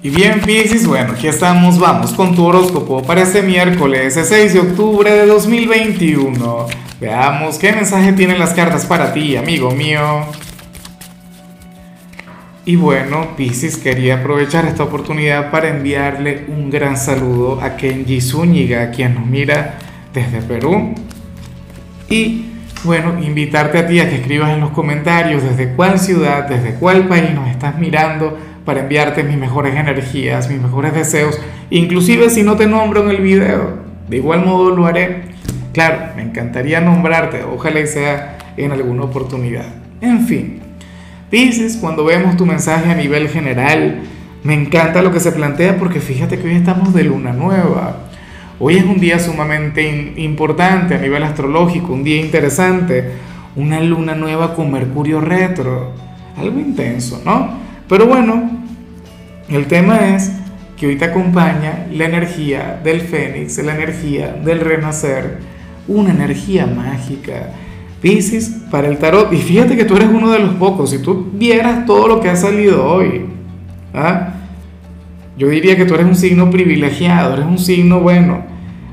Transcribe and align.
Y 0.00 0.10
bien, 0.10 0.40
Piscis, 0.40 0.86
bueno, 0.86 1.14
aquí 1.14 1.26
estamos, 1.26 1.76
vamos 1.80 2.12
con 2.12 2.36
tu 2.36 2.44
horóscopo 2.44 3.02
para 3.02 3.22
este 3.22 3.42
miércoles, 3.42 4.16
el 4.16 4.24
6 4.24 4.52
de 4.52 4.60
octubre 4.60 5.10
de 5.10 5.26
2021. 5.26 6.66
Veamos 7.00 7.58
qué 7.58 7.72
mensaje 7.72 8.12
tienen 8.12 8.38
las 8.38 8.54
cartas 8.54 8.86
para 8.86 9.12
ti, 9.12 9.36
amigo 9.36 9.72
mío. 9.72 10.20
Y 12.64 12.76
bueno, 12.76 13.34
Piscis, 13.36 13.76
quería 13.76 14.20
aprovechar 14.20 14.66
esta 14.66 14.84
oportunidad 14.84 15.50
para 15.50 15.68
enviarle 15.70 16.44
un 16.46 16.70
gran 16.70 16.96
saludo 16.96 17.60
a 17.60 17.76
Kenji 17.76 18.20
Zúñiga, 18.20 18.92
quien 18.92 19.16
nos 19.16 19.26
mira 19.26 19.78
desde 20.14 20.42
Perú. 20.42 20.94
Y 22.08 22.44
bueno, 22.84 23.20
invitarte 23.20 23.78
a 23.78 23.88
ti 23.88 23.98
a 23.98 24.08
que 24.08 24.16
escribas 24.16 24.52
en 24.52 24.60
los 24.60 24.70
comentarios 24.70 25.42
desde 25.42 25.72
cuál 25.74 25.98
ciudad, 25.98 26.48
desde 26.48 26.74
cuál 26.74 27.08
país 27.08 27.32
nos 27.34 27.48
estás 27.48 27.76
mirando 27.78 28.38
para 28.68 28.80
enviarte 28.80 29.24
mis 29.24 29.38
mejores 29.38 29.74
energías, 29.74 30.50
mis 30.50 30.60
mejores 30.60 30.92
deseos, 30.92 31.40
inclusive 31.70 32.28
si 32.28 32.42
no 32.42 32.56
te 32.56 32.66
nombro 32.66 33.02
en 33.02 33.16
el 33.16 33.22
video, 33.22 33.78
de 34.10 34.18
igual 34.18 34.44
modo 34.44 34.76
lo 34.76 34.84
haré. 34.84 35.22
Claro, 35.72 36.10
me 36.14 36.20
encantaría 36.20 36.78
nombrarte, 36.82 37.44
ojalá 37.44 37.86
sea 37.86 38.36
en 38.58 38.70
alguna 38.70 39.04
oportunidad. 39.04 39.64
En 40.02 40.26
fin, 40.26 40.60
dices 41.30 41.78
cuando 41.80 42.04
vemos 42.04 42.36
tu 42.36 42.44
mensaje 42.44 42.90
a 42.90 42.94
nivel 42.94 43.30
general, 43.30 44.00
me 44.42 44.52
encanta 44.52 45.00
lo 45.00 45.12
que 45.12 45.20
se 45.20 45.32
plantea 45.32 45.78
porque 45.78 46.00
fíjate 46.00 46.38
que 46.38 46.48
hoy 46.48 46.56
estamos 46.56 46.92
de 46.92 47.04
luna 47.04 47.32
nueva. 47.32 48.00
Hoy 48.60 48.76
es 48.76 48.84
un 48.84 49.00
día 49.00 49.18
sumamente 49.18 50.12
importante 50.18 50.94
a 50.94 50.98
nivel 50.98 51.22
astrológico, 51.22 51.94
un 51.94 52.04
día 52.04 52.20
interesante, 52.20 53.12
una 53.56 53.80
luna 53.80 54.14
nueva 54.14 54.54
con 54.54 54.70
Mercurio 54.70 55.22
retro, 55.22 55.94
algo 56.36 56.60
intenso, 56.60 57.22
¿no? 57.24 57.66
Pero 57.88 58.06
bueno, 58.06 58.57
el 59.48 59.66
tema 59.66 60.14
es 60.14 60.30
que 60.78 60.86
hoy 60.86 60.96
te 60.96 61.06
acompaña 61.06 61.86
la 61.92 62.04
energía 62.04 62.80
del 62.84 63.00
fénix, 63.00 63.58
la 63.58 63.74
energía 63.74 64.32
del 64.32 64.60
renacer, 64.60 65.38
una 65.88 66.10
energía 66.10 66.66
mágica. 66.66 67.50
Piscis 68.00 68.48
para 68.70 68.86
el 68.86 68.98
tarot, 68.98 69.32
y 69.32 69.38
fíjate 69.38 69.76
que 69.76 69.84
tú 69.84 69.96
eres 69.96 70.08
uno 70.08 70.30
de 70.30 70.38
los 70.38 70.54
pocos, 70.54 70.90
si 70.90 70.98
tú 70.98 71.30
vieras 71.32 71.84
todo 71.84 72.06
lo 72.06 72.20
que 72.20 72.28
ha 72.28 72.36
salido 72.36 72.86
hoy, 72.86 73.26
¿ah? 73.92 74.34
yo 75.36 75.48
diría 75.48 75.76
que 75.76 75.84
tú 75.84 75.94
eres 75.94 76.06
un 76.06 76.14
signo 76.14 76.48
privilegiado, 76.48 77.34
eres 77.34 77.46
un 77.46 77.58
signo 77.58 77.98
bueno, 77.98 78.44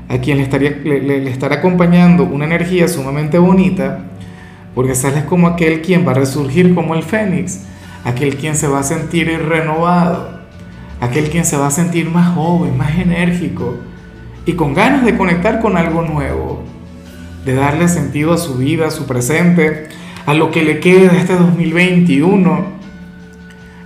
a 0.08 0.18
quien 0.18 0.38
le, 0.38 0.42
estaría, 0.42 0.70
le 0.70 1.30
estará 1.30 1.56
acompañando 1.56 2.24
una 2.24 2.46
energía 2.46 2.88
sumamente 2.88 3.38
bonita, 3.38 4.06
porque 4.74 4.96
sales 4.96 5.22
como 5.24 5.46
aquel 5.46 5.82
quien 5.82 6.04
va 6.04 6.10
a 6.10 6.16
resurgir 6.16 6.74
como 6.74 6.96
el 6.96 7.04
fénix, 7.04 7.60
aquel 8.04 8.36
quien 8.36 8.56
se 8.56 8.66
va 8.66 8.80
a 8.80 8.82
sentir 8.82 9.28
renovado 9.48 10.35
aquel 11.06 11.30
quien 11.30 11.44
se 11.44 11.56
va 11.56 11.68
a 11.68 11.70
sentir 11.70 12.10
más 12.10 12.34
joven, 12.34 12.76
más 12.76 12.98
enérgico 12.98 13.76
y 14.44 14.52
con 14.52 14.74
ganas 14.74 15.04
de 15.04 15.16
conectar 15.16 15.60
con 15.60 15.76
algo 15.76 16.02
nuevo, 16.02 16.62
de 17.44 17.54
darle 17.54 17.88
sentido 17.88 18.32
a 18.32 18.38
su 18.38 18.54
vida, 18.54 18.88
a 18.88 18.90
su 18.90 19.06
presente, 19.06 19.88
a 20.24 20.34
lo 20.34 20.50
que 20.50 20.62
le 20.62 20.80
queda 20.80 21.12
de 21.12 21.18
este 21.18 21.34
2021. 21.34 22.76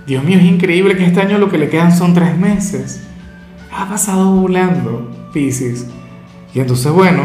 Dios 0.05 0.23
mío, 0.23 0.37
es 0.37 0.45
increíble 0.45 0.95
que 0.97 1.05
este 1.05 1.21
año 1.21 1.37
lo 1.37 1.49
que 1.49 1.57
le 1.57 1.69
quedan 1.69 1.95
son 1.95 2.13
tres 2.13 2.37
meses. 2.37 3.03
Ha 3.71 3.87
pasado 3.89 4.31
volando, 4.31 5.29
Pisces. 5.33 5.87
Y 6.53 6.59
entonces, 6.59 6.91
bueno, 6.91 7.23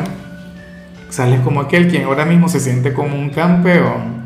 sales 1.11 1.41
como 1.41 1.61
aquel 1.61 1.89
quien 1.89 2.05
ahora 2.05 2.25
mismo 2.25 2.49
se 2.49 2.61
siente 2.61 2.93
como 2.93 3.19
un 3.19 3.31
campeón, 3.31 4.17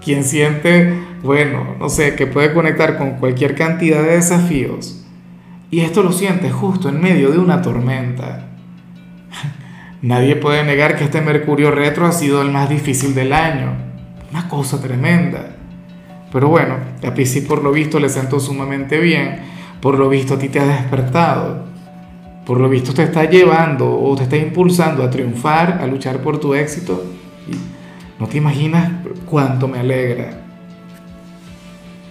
quien 0.00 0.22
siente 0.22 0.92
bueno, 1.24 1.76
no 1.80 1.88
sé, 1.88 2.14
que 2.16 2.26
puede 2.26 2.52
conectar 2.52 2.98
con 2.98 3.12
cualquier 3.12 3.54
cantidad 3.54 4.02
de 4.02 4.16
desafíos. 4.16 5.03
Y 5.70 5.80
esto 5.80 6.02
lo 6.02 6.12
siente 6.12 6.50
justo 6.50 6.88
en 6.88 7.00
medio 7.00 7.30
de 7.30 7.38
una 7.38 7.62
tormenta. 7.62 8.46
Nadie 10.02 10.36
puede 10.36 10.64
negar 10.64 10.96
que 10.96 11.04
este 11.04 11.20
Mercurio 11.20 11.70
retro 11.70 12.06
ha 12.06 12.12
sido 12.12 12.42
el 12.42 12.50
más 12.50 12.68
difícil 12.68 13.14
del 13.14 13.32
año. 13.32 13.72
Una 14.30 14.48
cosa 14.48 14.80
tremenda. 14.80 15.56
Pero 16.32 16.48
bueno, 16.48 16.76
a 17.06 17.14
Piscis 17.14 17.44
por 17.44 17.62
lo 17.62 17.72
visto 17.72 17.98
le 17.98 18.08
sentó 18.08 18.40
sumamente 18.40 18.98
bien. 18.98 19.40
Por 19.80 19.98
lo 19.98 20.08
visto 20.08 20.34
a 20.34 20.38
ti 20.38 20.48
te 20.48 20.60
ha 20.60 20.66
despertado. 20.66 21.64
Por 22.44 22.60
lo 22.60 22.68
visto 22.68 22.92
te 22.92 23.04
está 23.04 23.24
llevando 23.24 23.98
o 23.98 24.14
te 24.16 24.24
está 24.24 24.36
impulsando 24.36 25.02
a 25.02 25.10
triunfar, 25.10 25.78
a 25.80 25.86
luchar 25.86 26.18
por 26.18 26.38
tu 26.38 26.54
éxito. 26.54 27.04
Y 27.48 27.54
no 28.20 28.26
te 28.26 28.38
imaginas 28.38 28.90
cuánto 29.26 29.68
me 29.68 29.78
alegra. 29.78 30.42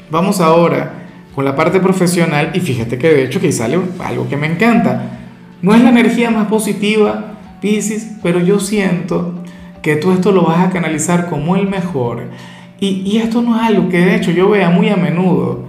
Vamos 0.10 0.40
ahora 0.42 1.03
con 1.36 1.46
la 1.46 1.56
parte 1.56 1.80
profesional 1.80 2.52
y 2.54 2.60
fíjate 2.60 2.98
que 2.98 3.10
de 3.10 3.24
hecho 3.24 3.42
que 3.42 3.52
sale 3.52 3.80
algo 4.00 4.28
que 4.30 4.38
me 4.38 4.48
encanta. 4.48 5.20
No 5.62 5.74
es 5.74 5.82
la 5.82 5.90
energía 5.90 6.30
más 6.30 6.48
positiva, 6.48 7.38
Pisces, 7.62 8.18
pero 8.22 8.40
yo 8.40 8.60
siento 8.60 9.44
que 9.82 9.96
tú 9.96 10.12
esto 10.12 10.32
lo 10.32 10.44
vas 10.44 10.66
a 10.66 10.70
canalizar 10.70 11.30
como 11.30 11.56
el 11.56 11.68
mejor. 11.68 12.30
Y, 12.80 13.04
y 13.06 13.18
esto 13.18 13.42
no 13.42 13.56
es 13.56 13.64
algo 13.64 13.90
que 13.90 14.00
de 14.00 14.16
hecho 14.16 14.32
yo 14.32 14.50
vea 14.50 14.70
muy 14.70 14.90
a 14.90 14.98
menudo. 14.98 15.64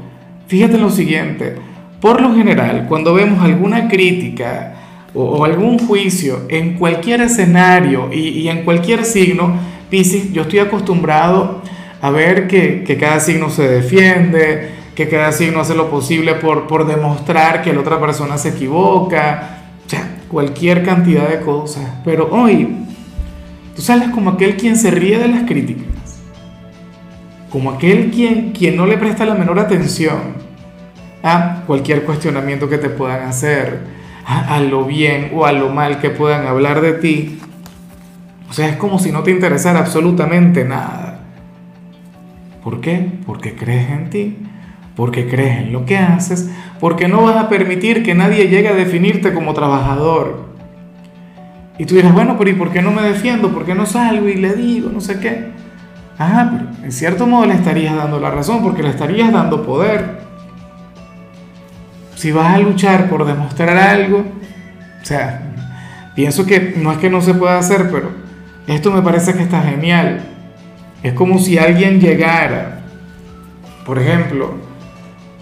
Fíjate 0.49 0.75
en 0.75 0.83
lo 0.83 0.91
siguiente, 0.91 1.57
por 2.01 2.21
lo 2.21 2.35
general, 2.35 2.87
cuando 2.89 3.15
vemos 3.15 3.43
alguna 3.43 3.89
crítica 3.89 4.75
o, 5.15 5.45
algún 5.45 5.79
juicio 5.79 6.41
en 6.49 6.75
cualquier 6.75 7.23
escenario 7.23 8.11
y, 8.13 8.29
y 8.29 8.49
en 8.49 8.63
cualquier 8.65 9.05
signo, 9.05 9.55
Pisces, 9.89 10.33
yo 10.33 10.43
estoy 10.43 10.59
acostumbrado 10.59 11.63
a 12.03 12.11
ver 12.11 12.47
que, 12.47 12.85
que, 12.85 12.99
cada 12.99 13.21
signo 13.21 13.49
se 13.49 13.67
defiende, 13.67 14.71
que 14.95 15.09
cada 15.09 15.33
signo 15.33 15.61
hace 15.61 15.75
lo 15.75 15.91
posible 15.91 16.35
por, 16.35 16.67
por 16.67 16.87
demostrar 16.87 17.63
que 17.63 17.73
la 17.73 17.81
otra 17.81 18.01
persona 18.01 18.39
se 18.39 18.51
equivoca, 18.51 19.59
o 19.87 20.31
cualquier 20.31 20.85
cantidad 20.85 21.29
de 21.29 21.41
cosas. 21.41 21.85
Pero 22.05 22.29
hoy, 22.31 22.77
tú 23.75 23.83
sales 23.83 24.11
como 24.11 24.31
aquel 24.31 24.57
quien 24.57 24.77
se 24.77 24.91
ríe 24.91 25.19
de 25.19 25.29
las 25.29 25.43
críticas, 25.43 26.23
como 27.51 27.71
aquel 27.71 28.11
quien, 28.11 28.53
quien 28.53 28.77
no 28.77 28.87
le 28.87 28.99
presta 28.99 29.25
la 29.25 29.35
menor 29.35 29.59
atención 29.59 30.45
a 31.23 31.63
cualquier 31.67 32.05
cuestionamiento 32.05 32.69
que 32.69 32.79
te 32.79 32.91
puedan 32.91 33.29
hacer, 33.29 33.81
a, 34.27 34.57
a 34.57 34.61
lo 34.61 34.85
bien 34.85 35.33
o 35.35 35.45
a 35.47 35.53
lo 35.53 35.71
mal 35.71 36.01
que 36.01 36.11
puedan 36.11 36.47
hablar 36.47 36.81
de 36.81 36.95
ti. 36.95 37.39
O 38.49 38.53
sea, 38.53 38.69
es 38.69 38.77
como 38.77 38.99
si 38.99 39.11
no 39.11 39.23
te 39.23 39.31
interesara 39.31 39.81
absolutamente 39.81 40.65
nada. 40.65 41.21
¿Por 42.63 42.81
qué? 42.81 43.11
Porque 43.27 43.55
crees 43.55 43.91
en 43.91 44.11
ti, 44.11 44.39
porque 44.97 45.29
crees 45.29 45.59
en 45.59 45.73
lo 45.73 45.85
que 45.85 45.97
haces, 45.97 46.51
porque 46.81 47.09
no 47.09 47.23
vas 47.23 47.37
a 47.37 47.49
permitir 47.49 48.03
que 48.03 48.15
nadie 48.15 48.49
llegue 48.49 48.69
a 48.69 48.75
definirte 48.75 49.33
como 49.33 49.55
trabajador. 49.55 50.47
Y 51.79 51.87
tú 51.87 51.97
dirás, 51.97 52.13
bueno, 52.13 52.37
pero 52.39 52.51
¿y 52.51 52.55
por 52.55 52.71
qué 52.71 52.83
no 52.83 52.93
me 52.93 53.03
defiendo? 53.03 53.53
¿Por 53.53 53.65
qué 53.65 53.75
no 53.75 53.87
salgo 53.87 54.29
y 54.29 54.37
le 54.37 54.55
digo 54.55 54.91
no 54.91 55.01
sé 55.01 55.19
qué? 55.19 55.53
Ah, 56.19 56.49
pero 56.53 56.85
en 56.85 56.93
cierto 56.93 57.27
modo 57.27 57.47
le 57.47 57.55
estarías 57.55 57.97
dando 57.97 58.21
la 58.21 58.31
razón, 58.31 58.63
porque 58.63 58.83
le 58.83 58.91
estarías 58.91 59.33
dando 59.33 59.65
poder. 59.65 60.21
Si 62.15 62.31
vas 62.31 62.55
a 62.55 62.59
luchar 62.59 63.11
por 63.11 63.27
demostrar 63.27 63.77
algo, 63.77 64.19
o 64.19 65.05
sea, 65.05 65.43
pienso 66.15 66.47
que 66.47 66.75
no 66.77 66.93
es 66.93 66.99
que 66.99 67.11
no 67.11 67.21
se 67.21 67.35
pueda 67.35 67.59
hacer, 67.59 67.91
pero 67.91 68.11
esto 68.69 68.93
me 68.93 69.03
parece 69.03 69.35
que 69.35 69.43
está 69.43 69.61
genial 69.63 70.31
es 71.05 71.13
como 71.13 71.39
si 71.39 71.59
alguien 71.59 72.01
llegara, 72.01 72.81
por 73.85 73.99
ejemplo, 73.99 74.55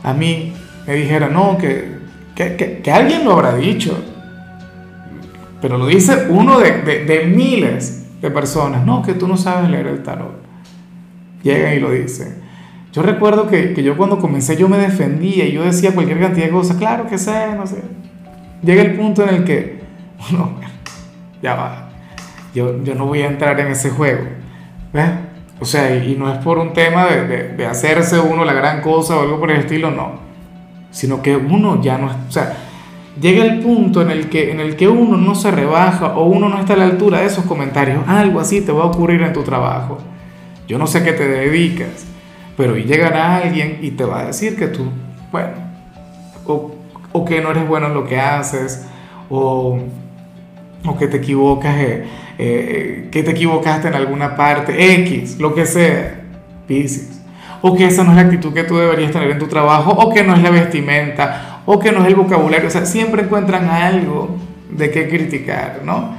a 0.03 0.13
mí 0.13 0.53
me 0.87 0.95
dijera, 0.95 1.29
no, 1.29 1.59
que, 1.59 1.99
que, 2.35 2.93
alguien 2.93 3.25
lo 3.25 3.33
habrá 3.33 3.55
dicho, 3.55 4.03
pero 5.61 5.79
lo 5.79 5.87
dice 5.87 6.27
uno 6.29 6.59
de, 6.59 7.25
miles 7.27 8.07
de 8.21 8.31
personas, 8.31 8.85
no, 8.85 9.03
que 9.03 9.15
tú 9.15 9.29
no 9.29 9.37
sabes 9.37 9.71
leer 9.71 9.87
el 9.87 10.03
tarot. 10.03 10.43
Llega 11.43 11.75
y 11.75 11.81
lo 11.81 11.91
dice. 11.91 12.41
Yo 12.93 13.03
recuerdo 13.03 13.49
que, 13.49 13.81
yo 13.83 13.97
cuando 13.97 14.19
comencé 14.19 14.57
yo 14.57 14.69
me 14.69 14.79
defendía 14.79 15.45
y 15.47 15.53
yo 15.53 15.65
decía 15.65 15.93
cualquier 15.93 16.21
cantidad 16.21 16.47
de 16.47 16.53
cosas, 16.53 16.77
claro 16.77 17.07
que 17.07 17.19
sé, 17.19 17.55
no 17.57 17.67
sé. 17.67 17.83
Llega 18.63 18.83
el 18.83 18.95
punto 18.95 19.23
en 19.23 19.35
el 19.35 19.45
que, 19.45 19.81
no, 20.33 20.61
ya 21.43 21.55
va, 21.55 21.91
yo, 22.55 22.83
yo 22.83 22.95
no 22.95 23.07
voy 23.07 23.23
a 23.23 23.29
entrar 23.29 23.59
en 23.61 23.69
ese 23.69 23.91
juego. 23.91 24.25
¿Ves? 24.93 25.11
O 25.61 25.65
sea, 25.65 25.95
y, 25.95 26.17
no 26.17 26.33
es 26.33 26.39
por 26.39 26.59
un 26.59 26.73
tema 26.73 27.07
de, 27.07 27.49
de, 27.49 27.67
hacerse 27.67 28.19
uno 28.19 28.45
la 28.45 28.53
gran 28.53 28.81
cosa 28.81 29.17
o 29.17 29.23
algo 29.23 29.39
por 29.39 29.51
el 29.51 29.61
estilo, 29.61 29.91
no. 29.91 30.13
Sino 30.91 31.23
que 31.23 31.37
uno 31.37 31.81
ya 31.81 31.99
no, 31.99 32.07
o 32.07 32.33
sea, 32.33 32.55
llega 33.21 33.45
el 33.45 33.61
punto 33.61 34.03
en 34.03 34.11
el, 34.11 34.29
que, 34.29 34.51
en 34.51 34.61
el 34.61 34.77
que 34.77 34.89
uno 34.89 35.17
no 35.17 35.35
se 35.35 35.51
rebaja 35.51 36.15
o 36.17 36.25
uno 36.25 36.49
no 36.49 36.59
está 36.59 36.75
a 36.75 36.79
la 36.79 36.85
altura 36.85 37.21
de 37.21 37.27
esos 37.27 37.45
comentarios. 37.45 38.03
Algo 38.09 38.41
así 38.41 38.61
te 38.61 38.73
va 38.73 38.83
a 38.83 38.87
ocurrir 38.87 39.23
en 39.23 39.33
tu 39.33 39.43
trabajo. 39.43 39.99
Yo 40.67 40.79
no 40.79 40.87
sé 40.87 40.99
a 40.99 41.05
qué 41.05 41.13
te 41.13 41.29
dedicas, 41.29 42.07
pero 42.57 42.77
llegará 42.77 43.37
alguien 43.37 43.79
y 43.83 43.93
te 43.93 44.05
va 44.05 44.21
a 44.21 44.27
decir 44.27 44.57
que 44.57 44.69
tú, 44.69 44.87
bueno, 45.31 45.53
o, 46.47 46.75
o 47.13 47.25
que 47.25 47.41
no 47.41 47.51
eres 47.51 47.69
bueno 47.69 47.87
en 47.87 47.95
lo 47.95 48.07
que 48.07 48.19
haces, 48.19 48.87
o 49.31 49.79
o 50.87 50.97
que 50.97 51.07
te 51.07 51.19
equivocas, 51.19 51.77
eh, 52.39 53.09
que 53.11 53.23
te 53.23 53.31
equivocaste 53.33 53.89
en 53.89 53.95
alguna 53.95 54.37
parte, 54.37 54.95
X, 55.03 55.39
lo 55.39 55.55
que 55.55 55.67
sea, 55.67 56.23
Pisces. 56.67 57.21
O 57.61 57.77
que 57.77 57.87
esa 57.87 58.03
no 58.03 58.11
es 58.11 58.17
la 58.17 58.23
actitud 58.23 58.53
que 58.53 58.65
tú 58.65 58.77
deberías 58.77 59.13
tener 59.13 59.31
en 59.31 59.39
tu 59.39 59.47
trabajo, 59.47 59.93
o 59.93 60.13
que 60.13 60.25
no 60.25 60.35
es 60.35 60.43
la 60.43 60.51
vestimenta, 60.51 61.63
o 61.67 61.79
que 61.79 61.93
no 61.93 62.01
es 62.01 62.07
el 62.09 62.17
vocabulario, 62.17 62.69
o 62.69 62.71
sea, 62.71 62.85
siempre 62.85 63.23
encuentran 63.23 63.69
algo 63.69 64.37
de 64.71 64.91
qué 64.91 65.09
criticar, 65.09 65.81
¿no? 65.85 66.17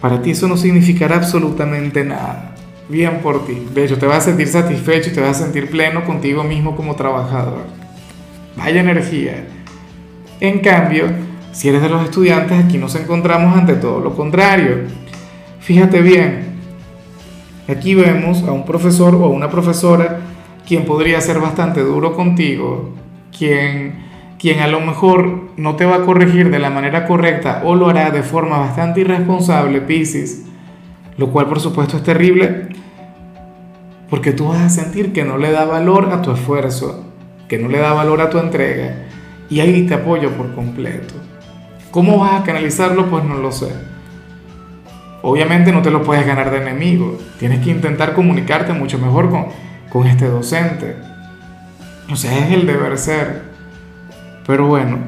Para 0.00 0.22
ti 0.22 0.30
eso 0.30 0.46
no 0.46 0.56
significará 0.56 1.16
absolutamente 1.16 2.04
nada. 2.04 2.54
Bien 2.88 3.18
por 3.20 3.44
ti. 3.46 3.66
Hecho, 3.74 3.98
te 3.98 4.06
vas 4.06 4.18
a 4.18 4.20
sentir 4.26 4.46
satisfecho 4.46 5.10
y 5.10 5.12
te 5.12 5.20
vas 5.20 5.40
a 5.40 5.44
sentir 5.44 5.68
pleno 5.68 6.04
contigo 6.04 6.44
mismo 6.44 6.76
como 6.76 6.94
trabajador. 6.94 7.64
Vaya 8.56 8.80
energía. 8.80 9.44
En 10.38 10.60
cambio, 10.60 11.06
si 11.56 11.70
eres 11.70 11.80
de 11.80 11.88
los 11.88 12.04
estudiantes, 12.04 12.62
aquí 12.62 12.76
nos 12.76 12.94
encontramos 12.96 13.56
ante 13.56 13.76
todo 13.76 13.98
lo 14.00 14.14
contrario. 14.14 14.80
Fíjate 15.58 16.02
bien, 16.02 16.48
aquí 17.66 17.94
vemos 17.94 18.42
a 18.42 18.52
un 18.52 18.66
profesor 18.66 19.14
o 19.14 19.24
a 19.24 19.30
una 19.30 19.48
profesora 19.48 20.18
quien 20.66 20.84
podría 20.84 21.18
ser 21.22 21.40
bastante 21.40 21.80
duro 21.80 22.14
contigo, 22.14 22.90
quien, 23.36 24.04
quien 24.38 24.60
a 24.60 24.66
lo 24.66 24.82
mejor 24.82 25.48
no 25.56 25.76
te 25.76 25.86
va 25.86 25.96
a 25.96 26.04
corregir 26.04 26.50
de 26.50 26.58
la 26.58 26.68
manera 26.68 27.06
correcta 27.06 27.62
o 27.64 27.74
lo 27.74 27.88
hará 27.88 28.10
de 28.10 28.22
forma 28.22 28.58
bastante 28.58 29.00
irresponsable, 29.00 29.80
Piscis, 29.80 30.44
lo 31.16 31.28
cual 31.32 31.46
por 31.46 31.60
supuesto 31.60 31.96
es 31.96 32.02
terrible, 32.02 32.68
porque 34.10 34.32
tú 34.32 34.48
vas 34.48 34.60
a 34.60 34.68
sentir 34.68 35.14
que 35.14 35.24
no 35.24 35.38
le 35.38 35.52
da 35.52 35.64
valor 35.64 36.10
a 36.12 36.20
tu 36.20 36.32
esfuerzo, 36.32 37.06
que 37.48 37.58
no 37.58 37.70
le 37.70 37.78
da 37.78 37.94
valor 37.94 38.20
a 38.20 38.28
tu 38.28 38.36
entrega, 38.36 39.06
y 39.48 39.60
ahí 39.60 39.86
te 39.86 39.94
apoyo 39.94 40.32
por 40.32 40.54
completo. 40.54 41.14
¿Cómo 41.96 42.18
vas 42.18 42.42
a 42.42 42.44
canalizarlo? 42.44 43.06
Pues 43.06 43.24
no 43.24 43.36
lo 43.38 43.50
sé. 43.50 43.70
Obviamente 45.22 45.72
no 45.72 45.80
te 45.80 45.90
lo 45.90 46.02
puedes 46.02 46.26
ganar 46.26 46.50
de 46.50 46.58
enemigo, 46.58 47.18
tienes 47.38 47.64
que 47.64 47.70
intentar 47.70 48.12
comunicarte 48.12 48.74
mucho 48.74 48.98
mejor 48.98 49.30
con, 49.30 49.46
con 49.88 50.06
este 50.06 50.26
docente. 50.26 50.94
O 52.12 52.14
sea, 52.14 52.36
es 52.38 52.52
el 52.52 52.66
deber 52.66 52.98
ser. 52.98 53.44
Pero 54.46 54.66
bueno, 54.66 54.98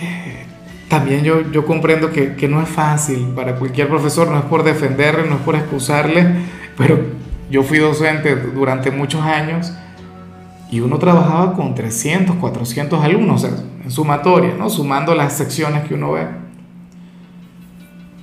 eh, 0.00 0.46
también 0.86 1.24
yo, 1.24 1.50
yo 1.50 1.66
comprendo 1.66 2.12
que, 2.12 2.36
que, 2.36 2.46
no 2.46 2.62
es 2.62 2.68
fácil 2.68 3.32
para 3.34 3.56
cualquier 3.56 3.88
profesor, 3.88 4.28
no 4.28 4.38
es 4.38 4.44
por 4.44 4.62
defenderle, 4.62 5.28
no 5.28 5.34
es 5.34 5.40
por 5.40 5.56
excusarle, 5.56 6.24
pero 6.78 7.00
yo 7.50 7.64
fui 7.64 7.78
docente 7.78 8.36
durante 8.36 8.92
muchos 8.92 9.22
años 9.22 9.72
y 10.72 10.80
uno 10.80 10.98
trabajaba 10.98 11.52
con 11.52 11.74
300, 11.74 12.36
400 12.36 13.04
alumnos, 13.04 13.44
en 13.44 13.90
sumatoria, 13.90 14.54
¿no? 14.58 14.70
Sumando 14.70 15.14
las 15.14 15.34
secciones 15.34 15.84
que 15.84 15.92
uno 15.92 16.12
ve. 16.12 16.26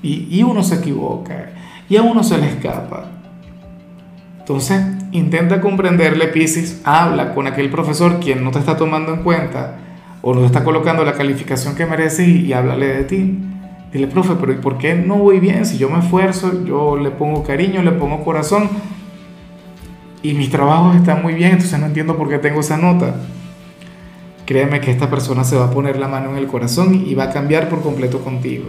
Y, 0.01 0.41
uno 0.41 0.63
se 0.63 0.75
equivoca, 0.75 1.51
y 1.87 1.97
a 1.97 2.01
uno 2.01 2.23
se 2.23 2.39
le 2.39 2.47
escapa. 2.47 3.05
Entonces, 4.39 4.81
intenta 5.11 5.61
comprenderle, 5.61 6.27
Pisces, 6.29 6.81
habla 6.85 7.35
con 7.35 7.45
aquel 7.45 7.69
profesor 7.69 8.19
quien 8.19 8.43
no 8.43 8.49
te 8.49 8.57
está 8.57 8.75
tomando 8.75 9.13
en 9.13 9.21
cuenta 9.21 9.75
o 10.23 10.33
no 10.33 10.39
te 10.39 10.47
está 10.47 10.63
colocando 10.63 11.05
la 11.05 11.13
calificación 11.13 11.75
que 11.75 11.85
mereces 11.85 12.27
y, 12.27 12.45
y 12.45 12.53
háblale 12.53 12.87
de 12.87 13.03
ti. 13.03 13.39
Dile, 13.93 14.07
profe, 14.07 14.33
pero 14.39 14.53
¿y 14.53 14.55
por 14.55 14.79
qué 14.79 14.95
no 14.95 15.17
voy 15.17 15.39
bien? 15.39 15.67
Si 15.67 15.77
yo 15.77 15.87
me 15.89 15.99
esfuerzo, 15.99 16.65
yo 16.65 16.97
le 16.97 17.11
pongo 17.11 17.43
cariño, 17.43 17.83
le 17.83 17.91
pongo 17.91 18.23
corazón 18.23 18.69
y 20.21 20.33
mis 20.33 20.49
trabajos 20.49 20.95
están 20.95 21.21
muy 21.21 21.33
bien, 21.33 21.51
entonces 21.51 21.79
no 21.79 21.85
entiendo 21.85 22.17
por 22.17 22.29
qué 22.29 22.37
tengo 22.39 22.59
esa 22.59 22.77
nota. 22.77 23.15
Créeme 24.45 24.81
que 24.81 24.91
esta 24.91 25.09
persona 25.09 25.43
se 25.43 25.55
va 25.55 25.65
a 25.65 25.71
poner 25.71 25.97
la 25.97 26.07
mano 26.07 26.31
en 26.31 26.37
el 26.37 26.47
corazón 26.47 27.03
y 27.05 27.13
va 27.13 27.25
a 27.25 27.29
cambiar 27.31 27.69
por 27.69 27.81
completo 27.81 28.19
contigo. 28.19 28.65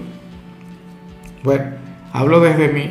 Bueno, 1.43 1.65
hablo 2.13 2.41
desde 2.41 2.69
mí 2.69 2.91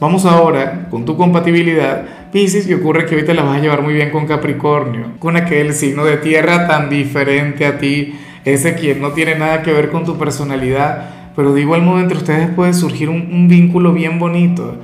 Vamos 0.00 0.26
ahora 0.26 0.86
con 0.90 1.04
tu 1.04 1.16
compatibilidad, 1.16 2.30
Pisces, 2.30 2.68
y 2.68 2.74
ocurre 2.74 3.04
que 3.04 3.16
ahorita 3.16 3.34
la 3.34 3.42
vas 3.42 3.58
a 3.58 3.60
llevar 3.60 3.82
muy 3.82 3.94
bien 3.94 4.10
con 4.10 4.26
Capricornio, 4.26 5.14
con 5.18 5.36
aquel 5.36 5.74
signo 5.74 6.04
de 6.04 6.18
tierra 6.18 6.68
tan 6.68 6.88
diferente 6.88 7.66
a 7.66 7.78
ti, 7.78 8.14
ese 8.44 8.74
quien 8.76 9.00
no 9.00 9.10
tiene 9.10 9.34
nada 9.34 9.62
que 9.62 9.72
ver 9.72 9.90
con 9.90 10.04
tu 10.04 10.16
personalidad, 10.16 11.32
pero 11.34 11.52
de 11.52 11.62
igual 11.62 11.82
modo 11.82 11.98
entre 11.98 12.16
ustedes 12.16 12.48
puede 12.50 12.74
surgir 12.74 13.08
un, 13.08 13.28
un 13.32 13.48
vínculo 13.48 13.92
bien 13.92 14.20
bonito. 14.20 14.76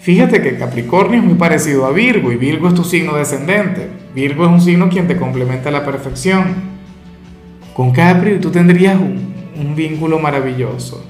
Fíjate 0.00 0.40
que 0.40 0.56
Capricornio 0.56 1.18
es 1.18 1.24
muy 1.24 1.34
parecido 1.34 1.84
a 1.84 1.92
Virgo 1.92 2.32
y 2.32 2.36
Virgo 2.36 2.68
es 2.68 2.74
tu 2.74 2.84
signo 2.84 3.16
descendente. 3.16 3.90
Virgo 4.14 4.44
es 4.44 4.50
un 4.50 4.60
signo 4.62 4.88
quien 4.88 5.06
te 5.06 5.18
complementa 5.18 5.68
a 5.68 5.72
la 5.72 5.84
perfección. 5.84 6.54
Con 7.74 7.92
Capri 7.92 8.38
tú 8.40 8.50
tendrías 8.50 8.98
un, 8.98 9.28
vínculo 9.76 10.18
maravilloso. 10.18 11.04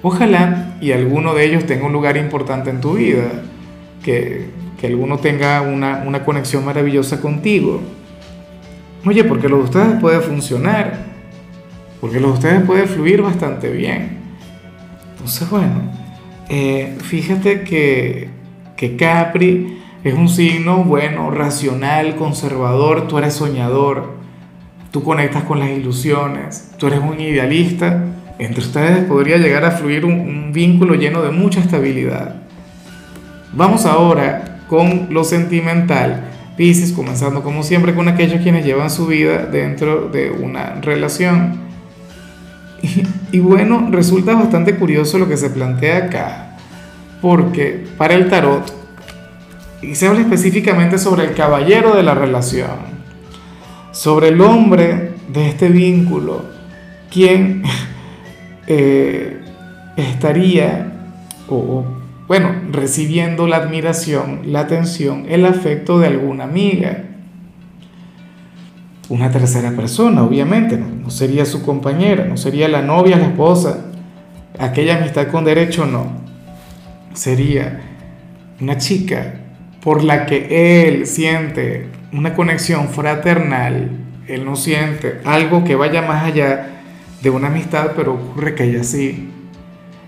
Ojalá 0.00 0.76
y 0.80 0.92
alguno 0.92 1.34
de 1.34 1.44
ellos 1.44 1.66
tenga 1.66 1.86
un 1.86 1.92
lugar 1.92 2.16
importante 2.16 2.70
en 2.70 2.80
tu 2.80 2.94
vida, 2.94 3.42
que, 4.02 4.48
que 4.80 4.86
alguno 4.86 5.18
tenga 5.18 5.60
una, 5.62 6.04
una, 6.06 6.24
conexión 6.24 6.64
maravillosa 6.64 7.20
contigo. 7.20 7.80
Oye, 9.04 9.24
porque 9.24 9.48
lo 9.48 9.58
de 9.58 9.64
ustedes 9.64 10.00
puede 10.00 10.20
funcionar, 10.20 10.98
porque 12.00 12.20
lo 12.20 12.28
de 12.28 12.34
ustedes 12.34 12.62
puede 12.62 12.86
fluir 12.86 13.22
bastante 13.22 13.70
bien. 13.70 14.18
Entonces, 15.14 15.50
bueno, 15.50 15.99
eh, 16.50 16.98
fíjate 17.00 17.62
que, 17.62 18.28
que 18.76 18.96
Capri 18.96 19.78
es 20.04 20.14
un 20.14 20.28
signo, 20.28 20.84
bueno, 20.84 21.30
racional, 21.30 22.16
conservador, 22.16 23.08
tú 23.08 23.18
eres 23.18 23.34
soñador, 23.34 24.14
tú 24.90 25.02
conectas 25.02 25.44
con 25.44 25.60
las 25.60 25.70
ilusiones, 25.70 26.72
tú 26.78 26.88
eres 26.88 27.00
un 27.00 27.20
idealista 27.20 28.04
entre 28.40 28.60
ustedes 28.62 29.04
podría 29.04 29.36
llegar 29.36 29.66
a 29.66 29.70
fluir 29.70 30.06
un, 30.06 30.14
un, 30.14 30.52
vínculo 30.52 30.94
lleno 30.94 31.20
de 31.20 31.30
mucha 31.30 31.60
estabilidad. 31.60 32.36
Vamos 33.52 33.84
ahora 33.84 34.62
con 34.66 35.08
lo 35.10 35.24
sentimental. 35.24 36.24
Pisces, 36.56 36.92
comenzando 36.92 37.42
como 37.42 37.62
siempre 37.62 37.94
con 37.94 38.08
aquellos 38.08 38.40
quienes 38.40 38.64
llevan 38.64 38.90
su 38.90 39.06
vida 39.06 39.44
dentro 39.44 40.08
de 40.08 40.30
una 40.30 40.80
relación. 40.80 41.58
Y, 43.32 43.38
bueno, 43.38 43.88
resulta 43.90 44.34
bastante 44.34 44.76
curioso 44.76 45.18
lo 45.18 45.28
que 45.28 45.36
se 45.36 45.50
plantea 45.50 45.98
acá, 45.98 46.56
porque 47.20 47.86
para 47.96 48.14
el 48.14 48.28
tarot, 48.28 48.72
y 49.82 49.94
se 49.94 50.08
habla 50.08 50.20
específicamente 50.20 50.98
sobre 50.98 51.24
el 51.24 51.34
caballero 51.34 51.94
de 51.94 52.02
la 52.02 52.14
relación, 52.14 53.00
sobre 53.92 54.28
el 54.28 54.40
hombre 54.40 55.12
de 55.28 55.48
este 55.48 55.68
vínculo, 55.68 56.44
quien 57.10 57.62
eh, 58.66 59.40
estaría, 59.96 60.92
o, 61.48 61.84
bueno, 62.26 62.52
recibiendo 62.70 63.46
la 63.46 63.56
admiración, 63.56 64.42
la 64.46 64.60
atención, 64.60 65.26
el 65.28 65.46
afecto 65.46 65.98
de 65.98 66.08
alguna 66.08 66.44
amiga. 66.44 66.99
Una 69.10 69.28
tercera 69.32 69.72
persona, 69.72 70.22
obviamente, 70.22 70.76
no, 70.76 70.86
no 70.86 71.10
sería 71.10 71.44
su 71.44 71.62
compañera, 71.62 72.26
no 72.26 72.36
sería 72.36 72.68
la 72.68 72.80
novia, 72.80 73.16
la 73.16 73.26
esposa, 73.26 73.86
aquella 74.56 74.98
amistad 74.98 75.26
con 75.26 75.44
derecho, 75.44 75.84
no. 75.84 76.12
Sería 77.12 77.80
una 78.60 78.78
chica 78.78 79.34
por 79.82 80.04
la 80.04 80.26
que 80.26 80.86
él 80.86 81.08
siente 81.08 81.88
una 82.12 82.34
conexión 82.34 82.88
fraternal, 82.88 83.90
él 84.28 84.44
no 84.44 84.54
siente 84.54 85.20
algo 85.24 85.64
que 85.64 85.74
vaya 85.74 86.02
más 86.02 86.24
allá 86.24 86.82
de 87.20 87.30
una 87.30 87.48
amistad, 87.48 87.94
pero 87.96 88.14
ocurre 88.14 88.54
que 88.54 88.62
ella 88.62 88.84
sí. 88.84 89.28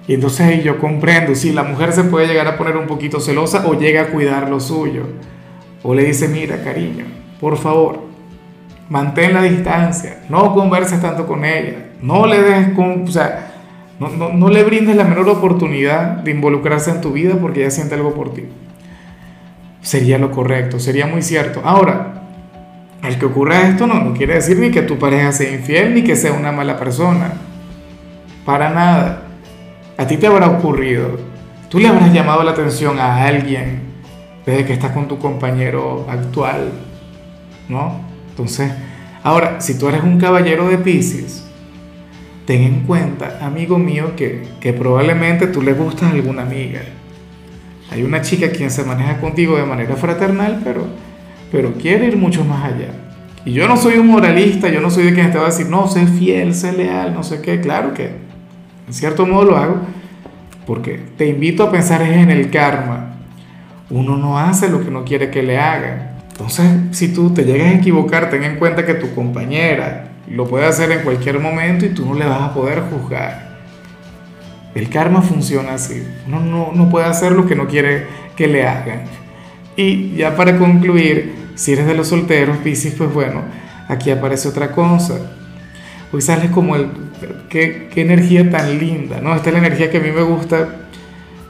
Y 0.06 0.14
entonces 0.14 0.62
yo 0.62 0.78
comprendo, 0.78 1.34
si 1.34 1.50
la 1.50 1.64
mujer 1.64 1.92
se 1.92 2.04
puede 2.04 2.28
llegar 2.28 2.46
a 2.46 2.56
poner 2.56 2.76
un 2.76 2.86
poquito 2.86 3.18
celosa 3.18 3.66
o 3.66 3.74
llega 3.74 4.02
a 4.02 4.06
cuidar 4.10 4.48
lo 4.48 4.60
suyo. 4.60 5.08
O 5.82 5.92
le 5.92 6.04
dice, 6.04 6.28
mira 6.28 6.62
cariño, 6.62 7.06
por 7.40 7.56
favor, 7.56 8.11
mantén 8.88 9.34
la 9.34 9.42
distancia, 9.42 10.18
no 10.28 10.52
converses 10.54 11.00
tanto 11.00 11.26
con 11.26 11.44
ella, 11.44 11.90
no 12.02 12.26
le 12.26 12.42
des, 12.42 12.68
con, 12.70 13.04
o 13.04 13.10
sea, 13.10 13.52
no, 13.98 14.08
no, 14.08 14.30
no 14.30 14.48
le 14.48 14.64
brindes 14.64 14.96
la 14.96 15.04
menor 15.04 15.28
oportunidad 15.28 16.16
de 16.18 16.32
involucrarse 16.32 16.90
en 16.90 17.00
tu 17.00 17.12
vida 17.12 17.36
porque 17.40 17.60
ella 17.60 17.70
siente 17.70 17.94
algo 17.94 18.14
por 18.14 18.34
ti. 18.34 18.44
Sería 19.80 20.18
lo 20.18 20.30
correcto, 20.30 20.78
sería 20.78 21.06
muy 21.06 21.22
cierto. 21.22 21.60
Ahora, 21.64 22.22
el 23.02 23.18
que 23.18 23.26
ocurra 23.26 23.68
esto 23.68 23.86
no, 23.86 23.94
no 23.94 24.14
quiere 24.14 24.34
decir 24.34 24.58
ni 24.58 24.70
que 24.70 24.82
tu 24.82 24.98
pareja 24.98 25.32
sea 25.32 25.52
infiel 25.52 25.94
ni 25.94 26.04
que 26.04 26.14
sea 26.14 26.32
una 26.32 26.52
mala 26.52 26.78
persona. 26.78 27.32
Para 28.44 28.70
nada. 28.70 29.22
A 29.96 30.06
ti 30.06 30.16
te 30.16 30.26
habrá 30.26 30.48
ocurrido. 30.48 31.18
Tú 31.68 31.78
le 31.78 31.88
habrás 31.88 32.12
llamado 32.12 32.42
la 32.44 32.52
atención 32.52 32.98
a 32.98 33.24
alguien 33.24 33.82
desde 34.46 34.64
que 34.64 34.72
estás 34.72 34.92
con 34.92 35.08
tu 35.08 35.18
compañero 35.18 36.06
actual. 36.08 36.72
¿No? 37.68 38.11
Entonces, 38.42 38.72
ahora, 39.22 39.60
si 39.60 39.78
tú 39.78 39.88
eres 39.88 40.02
un 40.02 40.18
caballero 40.18 40.68
de 40.68 40.78
Pisces, 40.78 41.44
ten 42.46 42.62
en 42.62 42.80
cuenta, 42.80 43.38
amigo 43.40 43.78
mío, 43.78 44.14
que, 44.16 44.42
que 44.60 44.72
probablemente 44.72 45.46
tú 45.46 45.62
le 45.62 45.72
gustas 45.72 46.10
a 46.10 46.12
alguna 46.12 46.42
amiga. 46.42 46.80
Hay 47.90 48.02
una 48.02 48.20
chica 48.22 48.50
quien 48.50 48.70
se 48.70 48.84
maneja 48.84 49.20
contigo 49.20 49.56
de 49.56 49.64
manera 49.64 49.96
fraternal, 49.96 50.60
pero 50.64 50.86
pero 51.52 51.74
quiere 51.74 52.06
ir 52.06 52.16
mucho 52.16 52.44
más 52.44 52.64
allá. 52.64 52.88
Y 53.44 53.52
yo 53.52 53.68
no 53.68 53.76
soy 53.76 53.98
un 53.98 54.06
moralista, 54.06 54.68
yo 54.68 54.80
no 54.80 54.90
soy 54.90 55.04
de 55.04 55.14
quien 55.14 55.30
te 55.30 55.36
va 55.36 55.44
a 55.44 55.50
decir, 55.50 55.68
no, 55.68 55.86
sé 55.86 56.06
fiel, 56.06 56.54
sé 56.54 56.72
leal, 56.72 57.12
no 57.12 57.22
sé 57.22 57.42
qué. 57.42 57.60
Claro 57.60 57.92
que 57.92 58.06
en 58.86 58.94
cierto 58.94 59.26
modo 59.26 59.44
lo 59.44 59.56
hago, 59.58 59.76
porque 60.66 60.98
te 61.18 61.26
invito 61.26 61.62
a 61.62 61.70
pensar 61.70 62.00
en 62.00 62.30
el 62.30 62.50
karma. 62.50 63.16
Uno 63.90 64.16
no 64.16 64.38
hace 64.38 64.70
lo 64.70 64.82
que 64.82 64.90
no 64.90 65.04
quiere 65.04 65.30
que 65.30 65.42
le 65.42 65.58
hagan. 65.58 66.21
Entonces, 66.42 66.98
si 66.98 67.14
tú 67.14 67.32
te 67.32 67.44
llegas 67.44 67.68
a 67.68 67.74
equivocar, 67.74 68.28
ten 68.28 68.42
en 68.42 68.56
cuenta 68.56 68.84
que 68.84 68.94
tu 68.94 69.14
compañera 69.14 70.08
lo 70.28 70.48
puede 70.48 70.66
hacer 70.66 70.90
en 70.90 71.02
cualquier 71.02 71.38
momento 71.38 71.86
y 71.86 71.90
tú 71.90 72.04
no 72.04 72.14
le 72.14 72.26
vas 72.26 72.42
a 72.42 72.52
poder 72.52 72.80
juzgar. 72.90 73.60
El 74.74 74.88
karma 74.88 75.22
funciona 75.22 75.74
así. 75.74 76.02
Uno 76.26 76.40
no, 76.40 76.72
no 76.74 76.90
puede 76.90 77.06
hacer 77.06 77.30
lo 77.30 77.46
que 77.46 77.54
no 77.54 77.68
quiere 77.68 78.06
que 78.34 78.48
le 78.48 78.66
hagan. 78.66 79.02
Y 79.76 80.16
ya 80.16 80.34
para 80.34 80.58
concluir, 80.58 81.32
si 81.54 81.74
eres 81.74 81.86
de 81.86 81.94
los 81.94 82.08
solteros, 82.08 82.56
Piscis, 82.56 82.94
pues 82.94 83.12
bueno, 83.14 83.42
aquí 83.86 84.10
aparece 84.10 84.48
otra 84.48 84.72
cosa. 84.72 85.20
Hoy 86.12 86.22
sales 86.22 86.50
como 86.50 86.74
el... 86.74 86.88
Qué, 87.48 87.88
qué 87.94 88.00
energía 88.00 88.50
tan 88.50 88.80
linda, 88.80 89.20
¿no? 89.20 89.36
Esta 89.36 89.50
es 89.50 89.52
la 89.52 89.60
energía 89.60 89.92
que 89.92 89.98
a 89.98 90.00
mí 90.00 90.10
me 90.10 90.22
gusta 90.22 90.81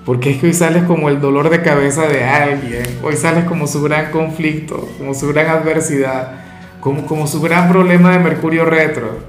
porque 0.04 0.30
es 0.30 0.38
que 0.38 0.47
hoy 0.47 0.52
sales 0.52 0.82
como 0.85 1.09
el 1.09 1.21
dolor 1.21 1.49
de 1.49 1.62
cabeza 1.62 2.09
de 2.09 2.25
alguien, 2.25 2.82
hoy 3.04 3.14
sales 3.14 3.44
como 3.44 3.66
su 3.66 3.82
gran 3.82 4.11
conflicto, 4.11 4.88
como 4.99 5.14
su 5.14 5.28
gran 5.28 5.49
adversidad, 5.49 6.32
como, 6.80 7.06
como 7.06 7.26
su 7.26 7.40
gran 7.40 7.68
problema 7.68 8.11
de 8.11 8.18
Mercurio 8.18 8.64
retro. 8.64 9.21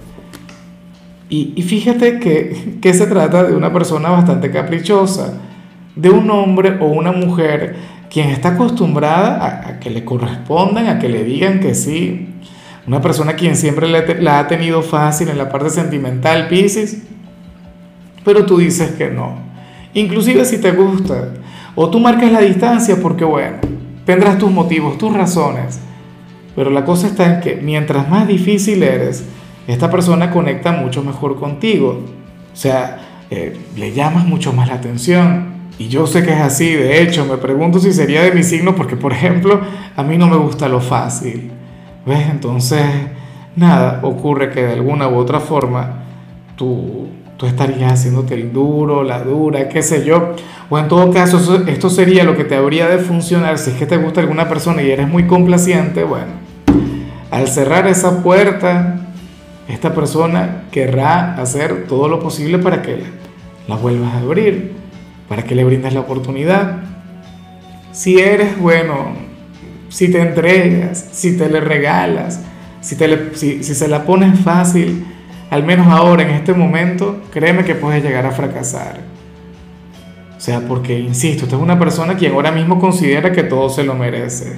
Y, 1.29 1.53
y 1.55 1.61
fíjate 1.61 2.19
que, 2.19 2.77
que 2.81 2.93
se 2.93 3.05
trata 3.05 3.43
de 3.43 3.55
una 3.55 3.71
persona 3.71 4.09
bastante 4.09 4.49
caprichosa, 4.49 5.39
de 5.95 6.09
un 6.09 6.29
hombre 6.31 6.77
o 6.79 6.85
una 6.85 7.11
mujer 7.11 7.75
quien 8.09 8.29
está 8.29 8.49
acostumbrada 8.49 9.37
a, 9.37 9.69
a, 9.69 9.79
que 9.79 9.91
le 9.91 10.03
correspondan, 10.03 10.87
a 10.87 10.97
que 10.97 11.09
le 11.09 11.23
digan 11.23 11.59
que 11.59 11.75
sí. 11.75 12.29
Una 12.87 12.99
persona 12.99 13.33
quien 13.33 13.55
siempre 13.55 13.87
la 13.87 14.39
ha 14.39 14.47
tenido 14.47 14.81
fácil 14.81 15.29
en 15.29 15.37
la 15.37 15.49
parte 15.49 15.69
sentimental, 15.69 16.47
Pisces, 16.49 17.03
pero 18.25 18.45
tú 18.45 18.57
dices 18.57 18.91
que 18.91 19.09
no 19.09 19.52
inclusive 19.93 20.45
si 20.45 20.59
te 20.59 20.71
gusta, 20.71 21.29
o 21.75 21.89
tú 21.89 21.99
marcas 21.99 22.31
la 22.31 22.41
distancia 22.41 22.97
porque, 23.01 23.25
bueno, 23.25 23.57
tendrás 24.05 24.37
tus 24.37 24.51
motivos, 24.51 24.97
tus 24.97 25.13
razones, 25.13 25.79
pero 26.55 26.69
la 26.69 26.85
cosa 26.85 27.07
está 27.07 27.35
en 27.35 27.41
que 27.41 27.55
mientras 27.55 28.09
más 28.09 28.27
difícil 28.27 28.83
eres, 28.83 29.25
esta 29.67 29.89
persona 29.89 30.29
conecta 30.29 30.71
mucho 30.71 31.03
mejor 31.03 31.39
contigo, 31.39 32.03
o 32.51 32.55
sea, 32.55 32.99
eh, 33.35 33.57
le 33.75 33.93
llamas 33.93 34.25
mucho 34.25 34.53
más 34.53 34.67
la 34.67 34.75
atención. 34.75 35.53
Y 35.79 35.87
yo 35.87 36.05
sé 36.05 36.23
que 36.23 36.31
es 36.31 36.39
así, 36.39 36.71
de 36.71 37.01
hecho, 37.01 37.25
me 37.25 37.37
pregunto 37.37 37.79
si 37.79 37.91
sería 37.91 38.21
de 38.21 38.31
mi 38.31 38.43
signo 38.43 38.75
porque, 38.75 38.95
por 38.95 39.11
ejemplo, 39.11 39.59
a 39.95 40.03
mí 40.03 40.19
no 40.19 40.27
me 40.27 40.37
gusta 40.37 40.69
lo 40.69 40.79
fácil. 40.79 41.49
¿Ves? 42.05 42.29
Entonces, 42.29 42.85
nada, 43.55 43.99
ocurre 44.03 44.51
que 44.51 44.61
de 44.61 44.73
alguna 44.73 45.07
u 45.07 45.15
otra 45.15 45.39
forma 45.39 46.03
tú 46.55 47.07
tú 47.37 47.45
estarías 47.45 47.93
haciéndote 47.93 48.35
el 48.35 48.53
duro, 48.53 49.03
la 49.03 49.23
dura, 49.23 49.67
qué 49.69 49.81
sé 49.81 50.05
yo. 50.05 50.35
O 50.69 50.79
en 50.79 50.87
todo 50.87 51.11
caso, 51.11 51.63
esto 51.67 51.89
sería 51.89 52.23
lo 52.23 52.35
que 52.35 52.43
te 52.43 52.55
habría 52.55 52.87
de 52.87 52.99
funcionar 52.99 53.57
si 53.57 53.71
es 53.71 53.77
que 53.77 53.85
te 53.85 53.97
gusta 53.97 54.21
alguna 54.21 54.47
persona 54.47 54.81
y 54.81 54.91
eres 54.91 55.07
muy 55.07 55.27
complaciente. 55.27 56.03
Bueno, 56.03 56.31
al 57.31 57.47
cerrar 57.47 57.87
esa 57.87 58.23
puerta, 58.23 58.99
esta 59.67 59.93
persona 59.93 60.63
querrá 60.71 61.35
hacer 61.35 61.85
todo 61.87 62.07
lo 62.07 62.19
posible 62.19 62.59
para 62.59 62.81
que 62.81 62.97
la, 62.97 63.05
la 63.67 63.75
vuelvas 63.75 64.13
a 64.13 64.19
abrir, 64.19 64.73
para 65.27 65.43
que 65.43 65.55
le 65.55 65.63
brindes 65.63 65.93
la 65.93 66.01
oportunidad. 66.01 66.77
Si 67.91 68.19
eres 68.19 68.59
bueno, 68.59 69.13
si 69.89 70.11
te 70.11 70.21
entregas, 70.21 71.09
si 71.11 71.37
te 71.37 71.49
le 71.49 71.59
regalas, 71.59 72.41
si, 72.81 72.95
te 72.95 73.35
si, 73.35 73.63
si 73.63 73.75
se 73.75 73.87
la 73.87 74.05
pones 74.05 74.39
fácil, 74.39 75.05
al 75.53 75.63
menos 75.63 75.85
ahora, 75.85 76.23
en 76.23 76.31
este 76.31 76.51
momento, 76.51 77.21
créeme 77.31 77.63
que 77.63 77.75
puedes 77.75 78.03
llegar 78.03 78.25
a 78.25 78.31
fracasar. 78.31 79.01
O 80.35 80.41
sea, 80.41 80.61
porque, 80.61 80.97
insisto, 80.97 81.43
usted 81.43 81.57
es 81.57 81.61
una 81.61 81.77
persona 81.77 82.15
quien 82.15 82.33
ahora 82.33 82.51
mismo 82.51 82.79
considera 82.79 83.31
que 83.31 83.43
todo 83.43 83.69
se 83.69 83.83
lo 83.83 83.93
merece. 83.93 84.53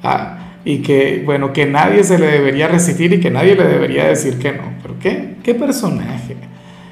Ah, 0.00 0.38
y 0.64 0.78
que, 0.78 1.24
bueno, 1.26 1.52
que 1.52 1.66
nadie 1.66 2.04
se 2.04 2.20
le 2.20 2.26
debería 2.26 2.68
resistir 2.68 3.12
y 3.12 3.18
que 3.18 3.32
nadie 3.32 3.56
le 3.56 3.64
debería 3.64 4.04
decir 4.04 4.38
que 4.38 4.52
no. 4.52 4.62
¿Pero 4.80 4.94
qué? 5.00 5.34
¿Qué 5.42 5.56
personaje? 5.56 6.36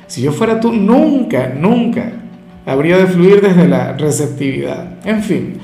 Si 0.08 0.22
yo 0.22 0.32
fuera 0.32 0.58
tú, 0.58 0.72
nunca, 0.72 1.52
nunca 1.56 2.10
habría 2.66 2.98
de 2.98 3.06
fluir 3.06 3.40
desde 3.40 3.68
la 3.68 3.92
receptividad. 3.92 5.06
En 5.06 5.22
fin. 5.22 5.54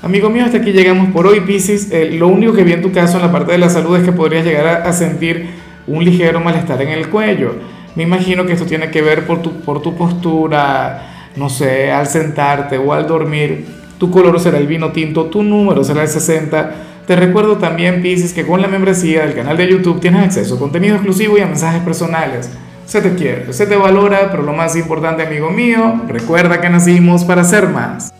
Amigo 0.00 0.30
mío, 0.30 0.44
hasta 0.44 0.58
aquí 0.58 0.70
llegamos 0.70 1.08
por 1.08 1.26
hoy, 1.26 1.40
Pisces. 1.40 1.90
Eh, 1.90 2.12
lo 2.12 2.28
único 2.28 2.52
que 2.52 2.62
vi 2.62 2.72
en 2.72 2.82
tu 2.82 2.92
caso 2.92 3.16
en 3.16 3.22
la 3.22 3.32
parte 3.32 3.50
de 3.50 3.58
la 3.58 3.68
salud 3.68 3.96
es 3.96 4.04
que 4.04 4.12
podrías 4.12 4.44
llegar 4.44 4.86
a 4.86 4.92
sentir 4.92 5.53
un 5.86 6.04
ligero 6.04 6.40
malestar 6.40 6.80
en 6.82 6.90
el 6.90 7.08
cuello. 7.08 7.54
Me 7.94 8.02
imagino 8.02 8.44
que 8.44 8.52
esto 8.52 8.66
tiene 8.66 8.90
que 8.90 9.02
ver 9.02 9.26
por 9.26 9.42
tu, 9.42 9.60
por 9.60 9.80
tu 9.80 9.94
postura, 9.96 11.30
no 11.36 11.48
sé, 11.48 11.92
al 11.92 12.06
sentarte 12.06 12.78
o 12.78 12.92
al 12.92 13.06
dormir. 13.06 13.66
Tu 13.98 14.10
color 14.10 14.38
será 14.40 14.58
el 14.58 14.66
vino 14.66 14.90
tinto, 14.90 15.26
tu 15.26 15.42
número 15.42 15.84
será 15.84 16.02
el 16.02 16.08
60. 16.08 16.74
Te 17.06 17.16
recuerdo 17.16 17.58
también, 17.58 18.02
Pisces, 18.02 18.32
que 18.32 18.46
con 18.46 18.62
la 18.62 18.68
membresía 18.68 19.24
del 19.24 19.34
canal 19.34 19.56
de 19.56 19.68
YouTube 19.68 20.00
tienes 20.00 20.24
acceso 20.24 20.56
a 20.56 20.58
contenido 20.58 20.94
exclusivo 20.96 21.38
y 21.38 21.42
a 21.42 21.46
mensajes 21.46 21.82
personales. 21.82 22.50
Se 22.86 23.00
te 23.00 23.14
quiere, 23.14 23.52
se 23.52 23.66
te 23.66 23.76
valora, 23.76 24.30
pero 24.30 24.42
lo 24.42 24.52
más 24.52 24.76
importante, 24.76 25.22
amigo 25.22 25.50
mío, 25.50 26.02
recuerda 26.08 26.60
que 26.60 26.68
nacimos 26.68 27.24
para 27.24 27.44
ser 27.44 27.68
más. 27.68 28.12